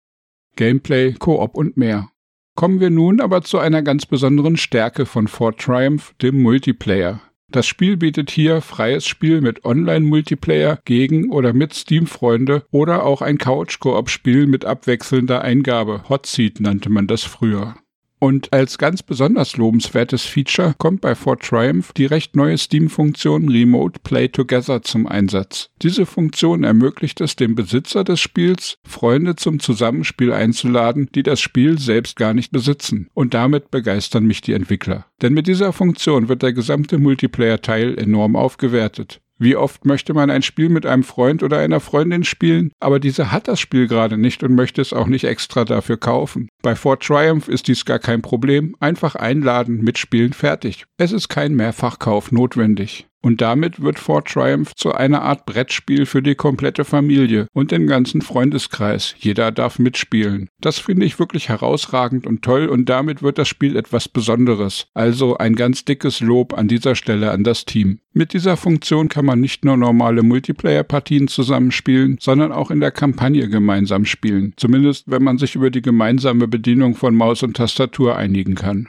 Gameplay, 0.55 1.15
Koop 1.15 1.57
und 1.57 1.79
mehr. 1.79 2.11
Kommen 2.57 2.79
wir 2.79 2.91
nun 2.91 3.23
aber 3.23 3.41
zu 3.41 3.59
einer 3.59 3.81
ganz 3.81 4.05
besonderen 4.05 4.59
Stärke 4.59 5.07
von 5.07 5.29
Fort 5.29 5.63
Triumph, 5.63 6.13
dem 6.21 6.43
Multiplayer. 6.43 7.23
Das 7.53 7.67
Spiel 7.67 7.97
bietet 7.97 8.31
hier 8.31 8.61
freies 8.61 9.05
Spiel 9.07 9.41
mit 9.41 9.65
Online-Multiplayer 9.65 10.79
gegen 10.85 11.33
oder 11.33 11.53
mit 11.53 11.75
Steam-Freunde 11.75 12.65
oder 12.71 13.05
auch 13.05 13.23
ein 13.23 13.39
Couch-Koop-Spiel 13.39 14.47
mit 14.47 14.65
abwechselnder 14.65 15.43
Eingabe. 15.43 16.05
Hot 16.09 16.27
Seat 16.27 16.61
nannte 16.61 16.91
man 16.91 17.09
das 17.09 17.25
früher. 17.25 17.75
Und 18.21 18.53
als 18.53 18.77
ganz 18.77 19.03
besonders 19.03 19.57
lobenswertes 19.57 20.27
Feature 20.27 20.75
kommt 20.77 21.01
bei 21.01 21.15
Fort 21.15 21.43
Triumph 21.43 21.93
die 21.95 22.05
recht 22.05 22.37
neue 22.37 22.59
Steam-Funktion 22.59 23.49
Remote 23.49 23.99
Play 24.05 24.29
Together 24.29 24.83
zum 24.83 25.07
Einsatz. 25.07 25.71
Diese 25.81 26.05
Funktion 26.05 26.63
ermöglicht 26.63 27.23
es 27.23 27.35
dem 27.35 27.55
Besitzer 27.55 28.05
des 28.05 28.21
Spiels, 28.21 28.77
Freunde 28.87 29.37
zum 29.37 29.59
Zusammenspiel 29.59 30.35
einzuladen, 30.35 31.09
die 31.15 31.23
das 31.23 31.41
Spiel 31.41 31.79
selbst 31.79 32.17
gar 32.17 32.35
nicht 32.35 32.53
besitzen. 32.53 33.09
Und 33.15 33.33
damit 33.33 33.71
begeistern 33.71 34.27
mich 34.27 34.43
die 34.43 34.53
Entwickler. 34.53 35.07
Denn 35.23 35.33
mit 35.33 35.47
dieser 35.47 35.73
Funktion 35.73 36.29
wird 36.29 36.43
der 36.43 36.53
gesamte 36.53 36.99
Multiplayer-Teil 36.99 37.99
enorm 37.99 38.37
aufgewertet. 38.37 39.23
Wie 39.43 39.57
oft 39.57 39.87
möchte 39.87 40.13
man 40.13 40.29
ein 40.29 40.43
Spiel 40.43 40.69
mit 40.69 40.85
einem 40.85 41.03
Freund 41.03 41.43
oder 41.43 41.59
einer 41.59 41.81
Freundin 41.81 42.25
spielen, 42.25 42.73
aber 42.79 43.01
diese 43.01 43.33
hat 43.33 43.49
das 43.49 43.59
Spiel 43.59 43.89
gerade 43.89 44.19
nicht 44.19 44.43
und 44.43 44.55
möchte 44.55 44.83
es 44.83 44.93
auch 44.93 45.07
nicht 45.07 45.25
extra 45.25 45.65
dafür 45.65 45.97
kaufen. 45.97 46.51
Bei 46.63 46.77
Fort 46.77 47.03
Triumph 47.03 47.49
ist 47.49 47.67
dies 47.67 47.87
gar 47.87 47.99
kein 47.99 48.21
Problem, 48.21 48.77
einfach 48.81 49.15
einladen, 49.15 49.81
mitspielen, 49.81 50.35
fertig. 50.35 50.85
Es 50.99 51.13
ist 51.13 51.29
kein 51.29 51.55
Mehrfachkauf 51.55 52.31
notwendig. 52.33 53.10
Und 53.23 53.43
damit 53.43 53.83
wird 53.83 53.99
Fort 53.99 54.29
Triumph 54.29 54.75
zu 54.75 54.93
einer 54.93 55.23
Art 55.23 55.45
Brettspiel 55.45 56.07
für 56.07 56.23
die 56.23 56.35
komplette 56.35 56.85
Familie 56.85 57.47
und 57.53 57.71
den 57.71 57.87
ganzen 57.87 58.23
Freundeskreis. 58.23 59.15
Jeder 59.19 59.53
darf 59.53 59.79
mitspielen. 59.79 60.49
Das 60.61 60.79
finde 60.79 61.05
ich 61.05 61.19
wirklich 61.19 61.49
herausragend 61.51 62.27
und 62.27 62.43
toll 62.43 62.67
und 62.67 62.89
damit 62.89 63.23
wird 63.23 63.37
das 63.37 63.49
Spiel 63.49 63.77
etwas 63.77 64.09
Besonderes. 64.09 64.87
Also 64.95 65.37
ein 65.37 65.55
ganz 65.55 65.85
dickes 65.85 66.21
Lob 66.21 66.57
an 66.57 66.69
dieser 66.69 66.95
Stelle 66.95 67.31
an 67.31 67.45
das 67.45 67.67
Team. 67.67 68.01
Mit 68.13 68.33
dieser 68.33 68.57
Funktion 68.57 69.09
kann 69.09 69.27
man 69.27 69.41
nicht 69.41 69.65
nur 69.65 69.77
normale 69.77 70.23
Multiplayer-Partien 70.23 71.29
zusammenspielen, 71.29 72.17
sondern 72.21 72.53
auch 72.53 72.71
in 72.71 72.81
der 72.81 72.91
Kampagne 72.91 73.49
gemeinsam 73.49 74.05
spielen. 74.05 74.55
Zumindest 74.57 75.11
wenn 75.11 75.23
man 75.23 75.39
sich 75.39 75.55
über 75.55 75.71
die 75.71 75.83
gemeinsame 75.83 76.49
Bedienung 76.49 76.95
von 76.95 77.15
Maus 77.15 77.43
und 77.43 77.57
Tastatur 77.57 78.17
einigen 78.17 78.55
kann. 78.55 78.89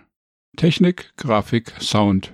Technik, 0.57 1.11
Grafik, 1.17 1.73
Sound. 1.79 2.33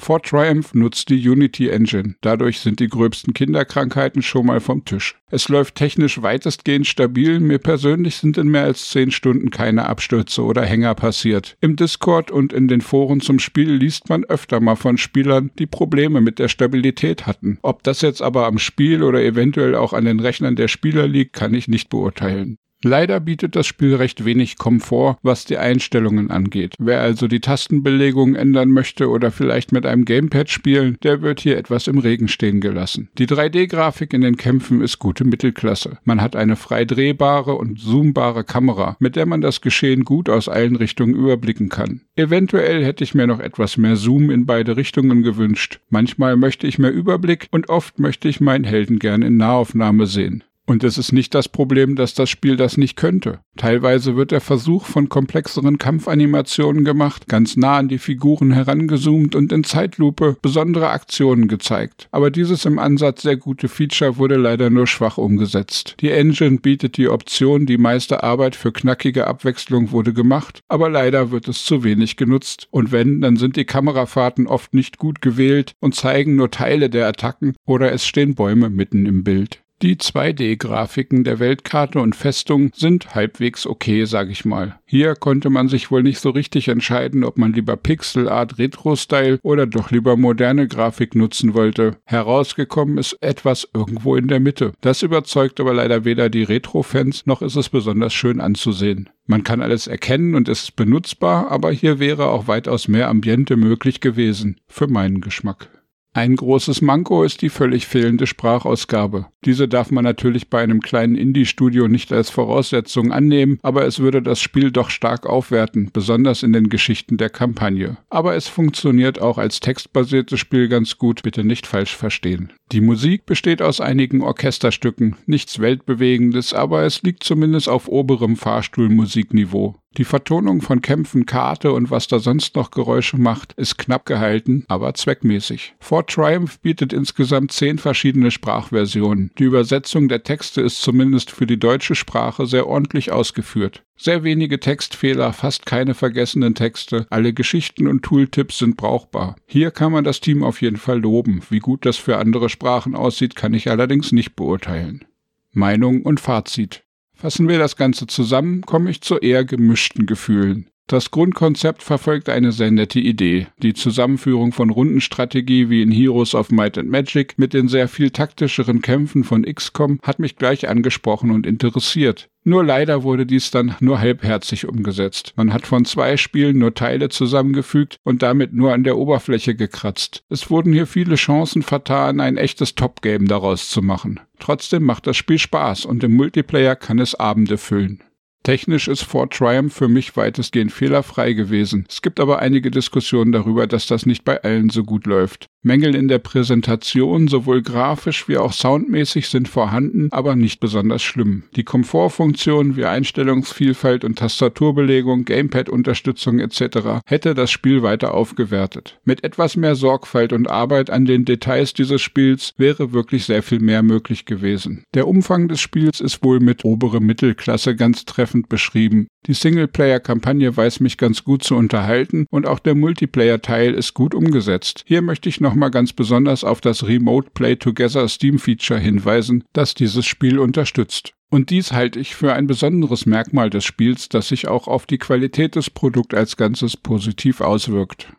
Fort 0.00 0.26
Triumph 0.26 0.74
nutzt 0.74 1.08
die 1.10 1.28
Unity 1.28 1.68
Engine. 1.68 2.14
Dadurch 2.22 2.60
sind 2.60 2.80
die 2.80 2.88
gröbsten 2.88 3.34
Kinderkrankheiten 3.34 4.22
schon 4.22 4.46
mal 4.46 4.60
vom 4.60 4.84
Tisch. 4.84 5.16
Es 5.30 5.48
läuft 5.48 5.76
technisch 5.76 6.22
weitestgehend 6.22 6.86
stabil. 6.86 7.38
Mir 7.38 7.58
persönlich 7.58 8.16
sind 8.16 8.36
in 8.38 8.48
mehr 8.48 8.64
als 8.64 8.88
zehn 8.88 9.10
Stunden 9.10 9.50
keine 9.50 9.86
Abstürze 9.86 10.42
oder 10.42 10.62
Hänger 10.62 10.94
passiert. 10.94 11.56
Im 11.60 11.76
Discord 11.76 12.30
und 12.30 12.52
in 12.52 12.66
den 12.66 12.80
Foren 12.80 13.20
zum 13.20 13.38
Spiel 13.38 13.70
liest 13.70 14.08
man 14.08 14.24
öfter 14.24 14.60
mal 14.60 14.76
von 14.76 14.98
Spielern, 14.98 15.50
die 15.58 15.66
Probleme 15.66 16.20
mit 16.20 16.38
der 16.38 16.48
Stabilität 16.48 17.26
hatten. 17.26 17.58
Ob 17.62 17.82
das 17.84 18.00
jetzt 18.00 18.22
aber 18.22 18.46
am 18.46 18.58
Spiel 18.58 19.02
oder 19.02 19.22
eventuell 19.22 19.74
auch 19.74 19.92
an 19.92 20.04
den 20.04 20.18
Rechnern 20.18 20.56
der 20.56 20.68
Spieler 20.68 21.06
liegt, 21.06 21.34
kann 21.34 21.54
ich 21.54 21.68
nicht 21.68 21.90
beurteilen. 21.90 22.56
Leider 22.82 23.20
bietet 23.20 23.56
das 23.56 23.66
Spiel 23.66 23.94
recht 23.94 24.24
wenig 24.24 24.56
Komfort, 24.56 25.18
was 25.22 25.44
die 25.44 25.58
Einstellungen 25.58 26.30
angeht. 26.30 26.74
Wer 26.78 27.02
also 27.02 27.28
die 27.28 27.40
Tastenbelegung 27.40 28.34
ändern 28.34 28.70
möchte 28.70 29.10
oder 29.10 29.30
vielleicht 29.30 29.70
mit 29.70 29.84
einem 29.84 30.06
Gamepad 30.06 30.48
spielen, 30.48 30.96
der 31.02 31.20
wird 31.20 31.40
hier 31.40 31.58
etwas 31.58 31.88
im 31.88 31.98
Regen 31.98 32.28
stehen 32.28 32.62
gelassen. 32.62 33.10
Die 33.18 33.26
3D-Grafik 33.26 34.14
in 34.14 34.22
den 34.22 34.36
Kämpfen 34.36 34.80
ist 34.80 34.98
gute 34.98 35.24
Mittelklasse. 35.24 35.98
Man 36.04 36.22
hat 36.22 36.36
eine 36.36 36.56
frei 36.56 36.86
drehbare 36.86 37.54
und 37.54 37.78
zoombare 37.78 38.44
Kamera, 38.44 38.96
mit 38.98 39.14
der 39.14 39.26
man 39.26 39.42
das 39.42 39.60
Geschehen 39.60 40.04
gut 40.04 40.30
aus 40.30 40.48
allen 40.48 40.76
Richtungen 40.76 41.14
überblicken 41.14 41.68
kann. 41.68 42.00
Eventuell 42.16 42.82
hätte 42.82 43.04
ich 43.04 43.14
mir 43.14 43.26
noch 43.26 43.40
etwas 43.40 43.76
mehr 43.76 43.96
Zoom 43.96 44.30
in 44.30 44.46
beide 44.46 44.78
Richtungen 44.78 45.22
gewünscht. 45.22 45.80
Manchmal 45.90 46.36
möchte 46.36 46.66
ich 46.66 46.78
mehr 46.78 46.92
Überblick 46.92 47.48
und 47.50 47.68
oft 47.68 47.98
möchte 47.98 48.28
ich 48.28 48.40
meinen 48.40 48.64
Helden 48.64 48.98
gern 48.98 49.20
in 49.20 49.36
Nahaufnahme 49.36 50.06
sehen. 50.06 50.44
Und 50.70 50.84
es 50.84 50.98
ist 50.98 51.10
nicht 51.10 51.34
das 51.34 51.48
Problem, 51.48 51.96
dass 51.96 52.14
das 52.14 52.30
Spiel 52.30 52.56
das 52.56 52.76
nicht 52.76 52.94
könnte. 52.94 53.40
Teilweise 53.56 54.14
wird 54.14 54.30
der 54.30 54.40
Versuch 54.40 54.84
von 54.84 55.08
komplexeren 55.08 55.78
Kampfanimationen 55.78 56.84
gemacht, 56.84 57.26
ganz 57.26 57.56
nah 57.56 57.78
an 57.78 57.88
die 57.88 57.98
Figuren 57.98 58.52
herangezoomt 58.52 59.34
und 59.34 59.50
in 59.50 59.64
Zeitlupe 59.64 60.36
besondere 60.40 60.90
Aktionen 60.90 61.48
gezeigt. 61.48 62.06
Aber 62.12 62.30
dieses 62.30 62.66
im 62.66 62.78
Ansatz 62.78 63.22
sehr 63.22 63.36
gute 63.36 63.66
Feature 63.66 64.16
wurde 64.16 64.36
leider 64.36 64.70
nur 64.70 64.86
schwach 64.86 65.18
umgesetzt. 65.18 65.96
Die 66.02 66.12
Engine 66.12 66.58
bietet 66.58 66.96
die 66.98 67.08
Option, 67.08 67.66
die 67.66 67.76
meiste 67.76 68.22
Arbeit 68.22 68.54
für 68.54 68.70
knackige 68.70 69.26
Abwechslung 69.26 69.90
wurde 69.90 70.12
gemacht, 70.12 70.60
aber 70.68 70.88
leider 70.88 71.32
wird 71.32 71.48
es 71.48 71.64
zu 71.64 71.82
wenig 71.82 72.16
genutzt. 72.16 72.68
Und 72.70 72.92
wenn, 72.92 73.20
dann 73.22 73.34
sind 73.34 73.56
die 73.56 73.64
Kamerafahrten 73.64 74.46
oft 74.46 74.72
nicht 74.72 74.98
gut 74.98 75.20
gewählt 75.20 75.72
und 75.80 75.96
zeigen 75.96 76.36
nur 76.36 76.52
Teile 76.52 76.90
der 76.90 77.08
Attacken 77.08 77.56
oder 77.66 77.90
es 77.90 78.06
stehen 78.06 78.36
Bäume 78.36 78.70
mitten 78.70 79.04
im 79.06 79.24
Bild. 79.24 79.64
Die 79.82 79.96
2D-Grafiken 79.96 81.24
der 81.24 81.38
Weltkarte 81.38 82.00
und 82.00 82.14
Festung 82.14 82.70
sind 82.74 83.14
halbwegs 83.14 83.66
okay, 83.66 84.04
sag 84.04 84.28
ich 84.28 84.44
mal. 84.44 84.78
Hier 84.84 85.14
konnte 85.14 85.48
man 85.48 85.68
sich 85.68 85.90
wohl 85.90 86.02
nicht 86.02 86.20
so 86.20 86.28
richtig 86.28 86.68
entscheiden, 86.68 87.24
ob 87.24 87.38
man 87.38 87.54
lieber 87.54 87.78
Pixel-Art 87.78 88.58
Retro-Style 88.58 89.38
oder 89.42 89.66
doch 89.66 89.90
lieber 89.90 90.18
moderne 90.18 90.68
Grafik 90.68 91.14
nutzen 91.14 91.54
wollte. 91.54 91.96
Herausgekommen 92.04 92.98
ist 92.98 93.16
etwas 93.22 93.66
irgendwo 93.72 94.16
in 94.16 94.28
der 94.28 94.38
Mitte. 94.38 94.74
Das 94.82 95.00
überzeugt 95.00 95.60
aber 95.60 95.72
leider 95.72 96.04
weder 96.04 96.28
die 96.28 96.42
Retro-Fans 96.42 97.24
noch 97.24 97.40
ist 97.40 97.56
es 97.56 97.70
besonders 97.70 98.12
schön 98.12 98.38
anzusehen. 98.38 99.08
Man 99.24 99.44
kann 99.44 99.62
alles 99.62 99.86
erkennen 99.86 100.34
und 100.34 100.50
es 100.50 100.64
ist 100.64 100.76
benutzbar, 100.76 101.50
aber 101.50 101.72
hier 101.72 101.98
wäre 101.98 102.26
auch 102.26 102.48
weitaus 102.48 102.86
mehr 102.86 103.08
Ambiente 103.08 103.56
möglich 103.56 104.02
gewesen, 104.02 104.60
für 104.68 104.88
meinen 104.88 105.22
Geschmack. 105.22 105.70
Ein 106.12 106.34
großes 106.34 106.82
Manko 106.82 107.22
ist 107.22 107.40
die 107.40 107.50
völlig 107.50 107.86
fehlende 107.86 108.26
Sprachausgabe. 108.26 109.26
Diese 109.44 109.68
darf 109.68 109.92
man 109.92 110.02
natürlich 110.02 110.50
bei 110.50 110.60
einem 110.60 110.80
kleinen 110.80 111.14
Indie-Studio 111.14 111.86
nicht 111.86 112.12
als 112.12 112.30
Voraussetzung 112.30 113.12
annehmen, 113.12 113.60
aber 113.62 113.86
es 113.86 114.00
würde 114.00 114.20
das 114.20 114.40
Spiel 114.40 114.72
doch 114.72 114.90
stark 114.90 115.24
aufwerten, 115.24 115.90
besonders 115.92 116.42
in 116.42 116.52
den 116.52 116.68
Geschichten 116.68 117.16
der 117.16 117.30
Kampagne. 117.30 117.96
Aber 118.08 118.34
es 118.34 118.48
funktioniert 118.48 119.20
auch 119.20 119.38
als 119.38 119.60
textbasiertes 119.60 120.40
Spiel 120.40 120.66
ganz 120.68 120.98
gut, 120.98 121.22
bitte 121.22 121.44
nicht 121.44 121.68
falsch 121.68 121.94
verstehen. 121.94 122.52
Die 122.72 122.80
Musik 122.80 123.26
besteht 123.26 123.62
aus 123.62 123.80
einigen 123.80 124.22
Orchesterstücken, 124.22 125.16
nichts 125.26 125.58
Weltbewegendes, 125.58 126.54
aber 126.54 126.84
es 126.84 127.02
liegt 127.02 127.24
zumindest 127.24 127.68
auf 127.68 127.88
oberem 127.88 128.36
Fahrstuhlmusikniveau. 128.36 129.74
Die 129.96 130.04
Vertonung 130.04 130.62
von 130.62 130.80
Kämpfen, 130.80 131.26
Karte 131.26 131.72
und 131.72 131.90
was 131.90 132.06
da 132.06 132.20
sonst 132.20 132.54
noch 132.54 132.70
Geräusche 132.70 133.18
macht, 133.18 133.54
ist 133.54 133.76
knapp 133.76 134.06
gehalten, 134.06 134.64
aber 134.68 134.94
zweckmäßig. 134.94 135.74
Fort 135.80 136.10
Triumph 136.10 136.60
bietet 136.60 136.92
insgesamt 136.92 137.50
zehn 137.50 137.76
verschiedene 137.78 138.30
Sprachversionen. 138.30 139.32
Die 139.40 139.44
Übersetzung 139.44 140.08
der 140.08 140.22
Texte 140.22 140.60
ist 140.60 140.80
zumindest 140.80 141.32
für 141.32 141.46
die 141.46 141.58
deutsche 141.58 141.96
Sprache 141.96 142.46
sehr 142.46 142.68
ordentlich 142.68 143.10
ausgeführt. 143.10 143.82
Sehr 144.02 144.24
wenige 144.24 144.60
Textfehler, 144.60 145.34
fast 145.34 145.66
keine 145.66 145.92
vergessenen 145.92 146.54
Texte, 146.54 147.06
alle 147.10 147.34
Geschichten 147.34 147.86
und 147.86 148.02
Tooltips 148.02 148.56
sind 148.56 148.78
brauchbar. 148.78 149.36
Hier 149.44 149.70
kann 149.72 149.92
man 149.92 150.04
das 150.04 150.20
Team 150.20 150.42
auf 150.42 150.62
jeden 150.62 150.78
Fall 150.78 151.00
loben. 151.00 151.42
Wie 151.50 151.58
gut 151.58 151.84
das 151.84 151.98
für 151.98 152.16
andere 152.16 152.48
Sprachen 152.48 152.94
aussieht, 152.94 153.36
kann 153.36 153.52
ich 153.52 153.68
allerdings 153.68 154.10
nicht 154.10 154.36
beurteilen. 154.36 155.04
Meinung 155.52 156.00
und 156.00 156.18
Fazit. 156.18 156.82
Fassen 157.14 157.46
wir 157.46 157.58
das 157.58 157.76
Ganze 157.76 158.06
zusammen, 158.06 158.62
komme 158.62 158.90
ich 158.90 159.02
zu 159.02 159.18
eher 159.18 159.44
gemischten 159.44 160.06
Gefühlen. 160.06 160.70
Das 160.90 161.12
Grundkonzept 161.12 161.84
verfolgt 161.84 162.28
eine 162.28 162.50
sehr 162.50 162.72
nette 162.72 162.98
Idee. 162.98 163.46
Die 163.62 163.74
Zusammenführung 163.74 164.50
von 164.50 164.70
Rundenstrategie 164.70 165.70
wie 165.70 165.82
in 165.82 165.92
Heroes 165.92 166.34
of 166.34 166.50
Might 166.50 166.76
and 166.76 166.90
Magic 166.90 167.34
mit 167.36 167.54
den 167.54 167.68
sehr 167.68 167.86
viel 167.86 168.10
taktischeren 168.10 168.82
Kämpfen 168.82 169.22
von 169.22 169.44
XCOM 169.44 170.00
hat 170.02 170.18
mich 170.18 170.34
gleich 170.34 170.68
angesprochen 170.68 171.30
und 171.30 171.46
interessiert. 171.46 172.28
Nur 172.42 172.64
leider 172.64 173.04
wurde 173.04 173.24
dies 173.24 173.52
dann 173.52 173.76
nur 173.78 174.00
halbherzig 174.00 174.66
umgesetzt. 174.66 175.32
Man 175.36 175.52
hat 175.52 175.64
von 175.64 175.84
zwei 175.84 176.16
Spielen 176.16 176.58
nur 176.58 176.74
Teile 176.74 177.08
zusammengefügt 177.08 177.98
und 178.02 178.22
damit 178.22 178.52
nur 178.52 178.72
an 178.72 178.82
der 178.82 178.98
Oberfläche 178.98 179.54
gekratzt. 179.54 180.24
Es 180.28 180.50
wurden 180.50 180.72
hier 180.72 180.88
viele 180.88 181.14
Chancen 181.14 181.62
vertan, 181.62 182.18
ein 182.18 182.36
echtes 182.36 182.74
Top-Game 182.74 183.28
daraus 183.28 183.68
zu 183.68 183.80
machen. 183.80 184.18
Trotzdem 184.40 184.82
macht 184.82 185.06
das 185.06 185.16
Spiel 185.16 185.38
Spaß 185.38 185.84
und 185.84 186.02
im 186.02 186.16
Multiplayer 186.16 186.74
kann 186.74 186.98
es 186.98 187.14
Abende 187.14 187.58
füllen. 187.58 188.02
Technisch 188.42 188.88
ist 188.88 189.02
Ford 189.02 189.32
Triumph 189.34 189.74
für 189.74 189.88
mich 189.88 190.16
weitestgehend 190.16 190.72
fehlerfrei 190.72 191.34
gewesen. 191.34 191.84
Es 191.88 192.00
gibt 192.00 192.20
aber 192.20 192.38
einige 192.38 192.70
Diskussionen 192.70 193.32
darüber, 193.32 193.66
dass 193.66 193.86
das 193.86 194.06
nicht 194.06 194.24
bei 194.24 194.42
allen 194.42 194.70
so 194.70 194.82
gut 194.82 195.06
läuft. 195.06 195.50
Mängel 195.62 195.94
in 195.94 196.08
der 196.08 196.18
Präsentation, 196.18 197.28
sowohl 197.28 197.60
grafisch 197.60 198.28
wie 198.28 198.38
auch 198.38 198.52
soundmäßig, 198.52 199.28
sind 199.28 199.46
vorhanden, 199.46 200.08
aber 200.10 200.34
nicht 200.34 200.58
besonders 200.58 201.02
schlimm. 201.02 201.42
Die 201.54 201.64
Komfortfunktionen 201.64 202.76
wie 202.76 202.86
Einstellungsvielfalt 202.86 204.04
und 204.04 204.18
Tastaturbelegung, 204.18 205.26
Gamepad-Unterstützung 205.26 206.38
etc. 206.38 207.02
hätte 207.04 207.34
das 207.34 207.50
Spiel 207.50 207.82
weiter 207.82 208.14
aufgewertet. 208.14 208.98
Mit 209.04 209.22
etwas 209.22 209.56
mehr 209.56 209.74
Sorgfalt 209.74 210.32
und 210.32 210.48
Arbeit 210.48 210.88
an 210.88 211.04
den 211.04 211.26
Details 211.26 211.74
dieses 211.74 212.00
Spiels 212.00 212.54
wäre 212.56 212.92
wirklich 212.92 213.26
sehr 213.26 213.42
viel 213.42 213.60
mehr 213.60 213.82
möglich 213.82 214.24
gewesen. 214.24 214.84
Der 214.94 215.06
Umfang 215.06 215.48
des 215.48 215.60
Spiels 215.60 216.00
ist 216.00 216.24
wohl 216.24 216.40
mit 216.40 216.64
obere 216.64 217.00
Mittelklasse 217.00 217.76
ganz 217.76 218.06
treffend 218.06 218.48
beschrieben. 218.48 219.08
Die 219.26 219.34
Singleplayer-Kampagne 219.34 220.56
weiß 220.56 220.80
mich 220.80 220.96
ganz 220.96 221.24
gut 221.24 221.44
zu 221.44 221.54
unterhalten 221.54 222.26
und 222.30 222.46
auch 222.46 222.58
der 222.58 222.74
Multiplayer-Teil 222.74 223.74
ist 223.74 223.92
gut 223.92 224.14
umgesetzt. 224.14 224.82
Hier 224.86 225.02
möchte 225.02 225.28
ich 225.28 225.40
nochmal 225.50 225.70
ganz 225.72 225.92
besonders 225.92 226.44
auf 226.44 226.60
das 226.60 226.86
Remote 226.86 227.30
Play 227.34 227.56
Together 227.56 228.08
Steam 228.08 228.38
Feature 228.38 228.78
hinweisen, 228.78 229.42
das 229.52 229.74
dieses 229.74 230.06
Spiel 230.06 230.38
unterstützt. 230.38 231.14
Und 231.28 231.50
dies 231.50 231.72
halte 231.72 231.98
ich 231.98 232.14
für 232.14 232.34
ein 232.34 232.46
besonderes 232.46 233.04
Merkmal 233.04 233.50
des 233.50 233.64
Spiels, 233.64 234.08
das 234.08 234.28
sich 234.28 234.46
auch 234.46 234.68
auf 234.68 234.86
die 234.86 234.98
Qualität 234.98 235.56
des 235.56 235.68
Produkts 235.68 236.14
als 236.14 236.36
Ganzes 236.36 236.76
positiv 236.76 237.40
auswirkt. 237.40 238.12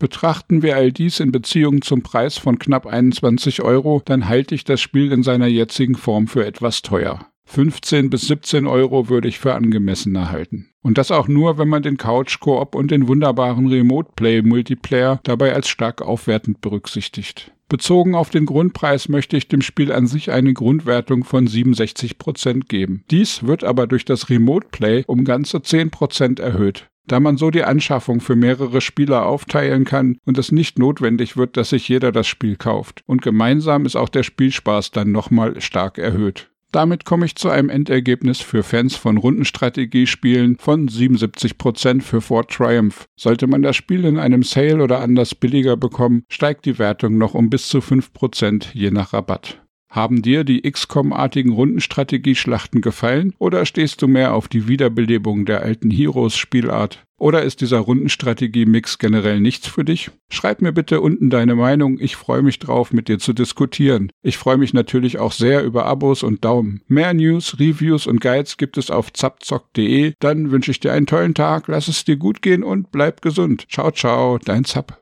Betrachten 0.00 0.62
wir 0.62 0.76
all 0.76 0.90
dies 0.90 1.20
in 1.20 1.30
Beziehung 1.30 1.82
zum 1.82 2.02
Preis 2.02 2.36
von 2.36 2.58
knapp 2.58 2.86
21 2.86 3.62
Euro, 3.62 4.02
dann 4.04 4.28
halte 4.28 4.56
ich 4.56 4.64
das 4.64 4.80
Spiel 4.80 5.12
in 5.12 5.22
seiner 5.22 5.46
jetzigen 5.46 5.94
Form 5.94 6.26
für 6.26 6.44
etwas 6.44 6.82
teuer. 6.82 7.28
15 7.44 8.10
bis 8.10 8.22
17 8.22 8.66
Euro 8.66 9.08
würde 9.08 9.28
ich 9.28 9.38
für 9.38 9.54
angemessen 9.54 10.16
erhalten. 10.16 10.71
Und 10.82 10.98
das 10.98 11.10
auch 11.10 11.28
nur, 11.28 11.58
wenn 11.58 11.68
man 11.68 11.82
den 11.82 11.96
Couch-Koop 11.96 12.74
und 12.74 12.90
den 12.90 13.08
wunderbaren 13.08 13.68
Remote-Play-Multiplayer 13.68 15.20
dabei 15.22 15.54
als 15.54 15.68
stark 15.68 16.02
aufwertend 16.02 16.60
berücksichtigt. 16.60 17.52
Bezogen 17.68 18.14
auf 18.14 18.28
den 18.28 18.44
Grundpreis 18.44 19.08
möchte 19.08 19.36
ich 19.36 19.48
dem 19.48 19.62
Spiel 19.62 19.92
an 19.92 20.06
sich 20.06 20.30
eine 20.30 20.52
Grundwertung 20.52 21.24
von 21.24 21.46
67 21.46 22.18
Prozent 22.18 22.68
geben. 22.68 23.04
Dies 23.10 23.44
wird 23.44 23.64
aber 23.64 23.86
durch 23.86 24.04
das 24.04 24.28
Remote 24.28 24.66
Play 24.70 25.04
um 25.06 25.24
ganze 25.24 25.62
10 25.62 25.90
Prozent 25.90 26.38
erhöht 26.38 26.90
da 27.06 27.20
man 27.20 27.36
so 27.36 27.50
die 27.50 27.64
Anschaffung 27.64 28.20
für 28.20 28.36
mehrere 28.36 28.80
Spieler 28.80 29.26
aufteilen 29.26 29.84
kann 29.84 30.18
und 30.24 30.38
es 30.38 30.52
nicht 30.52 30.78
notwendig 30.78 31.36
wird, 31.36 31.56
dass 31.56 31.70
sich 31.70 31.88
jeder 31.88 32.12
das 32.12 32.26
Spiel 32.26 32.56
kauft. 32.56 33.02
Und 33.06 33.22
gemeinsam 33.22 33.86
ist 33.86 33.96
auch 33.96 34.08
der 34.08 34.22
Spielspaß 34.22 34.92
dann 34.92 35.12
nochmal 35.12 35.60
stark 35.60 35.98
erhöht. 35.98 36.51
Damit 36.72 37.04
komme 37.04 37.26
ich 37.26 37.36
zu 37.36 37.50
einem 37.50 37.68
Endergebnis 37.68 38.40
für 38.40 38.62
Fans 38.62 38.96
von 38.96 39.18
Rundenstrategiespielen 39.18 40.56
von 40.56 40.88
77% 40.88 42.00
für 42.00 42.22
Fort 42.22 42.50
Triumph. 42.50 43.04
Sollte 43.14 43.46
man 43.46 43.60
das 43.60 43.76
Spiel 43.76 44.06
in 44.06 44.18
einem 44.18 44.42
Sale 44.42 44.82
oder 44.82 45.00
anders 45.00 45.34
billiger 45.34 45.76
bekommen, 45.76 46.24
steigt 46.30 46.64
die 46.64 46.78
Wertung 46.78 47.18
noch 47.18 47.34
um 47.34 47.50
bis 47.50 47.68
zu 47.68 47.78
5% 47.78 48.68
je 48.72 48.90
nach 48.90 49.12
Rabatt. 49.12 49.62
Haben 49.92 50.22
dir 50.22 50.42
die 50.42 50.62
XCOM-artigen 50.62 51.52
Rundenstrategieschlachten 51.52 52.80
gefallen 52.80 53.34
oder 53.38 53.66
stehst 53.66 54.00
du 54.00 54.08
mehr 54.08 54.32
auf 54.32 54.48
die 54.48 54.66
Wiederbelebung 54.66 55.44
der 55.44 55.60
alten 55.60 55.90
Heroes-Spielart? 55.90 57.04
Oder 57.18 57.42
ist 57.42 57.60
dieser 57.60 57.78
Rundenstrategie-Mix 57.78 58.98
generell 58.98 59.38
nichts 59.38 59.68
für 59.68 59.84
dich? 59.84 60.10
Schreib 60.30 60.62
mir 60.62 60.72
bitte 60.72 61.02
unten 61.02 61.28
deine 61.28 61.54
Meinung. 61.54 61.98
Ich 62.00 62.16
freue 62.16 62.40
mich 62.40 62.58
drauf, 62.58 62.94
mit 62.94 63.08
dir 63.08 63.18
zu 63.18 63.34
diskutieren. 63.34 64.10
Ich 64.22 64.38
freue 64.38 64.56
mich 64.56 64.72
natürlich 64.72 65.18
auch 65.18 65.32
sehr 65.32 65.62
über 65.62 65.84
Abos 65.84 66.22
und 66.22 66.42
Daumen. 66.42 66.80
Mehr 66.88 67.12
News, 67.12 67.60
Reviews 67.60 68.06
und 68.06 68.22
Guides 68.22 68.56
gibt 68.56 68.78
es 68.78 68.90
auf 68.90 69.12
zapzock.de. 69.12 70.14
Dann 70.20 70.50
wünsche 70.50 70.70
ich 70.70 70.80
dir 70.80 70.94
einen 70.94 71.06
tollen 71.06 71.34
Tag, 71.34 71.68
lass 71.68 71.86
es 71.86 72.04
dir 72.06 72.16
gut 72.16 72.40
gehen 72.40 72.64
und 72.64 72.90
bleib 72.92 73.20
gesund. 73.20 73.66
Ciao, 73.68 73.90
ciao, 73.90 74.38
dein 74.38 74.64
Zap. 74.64 74.98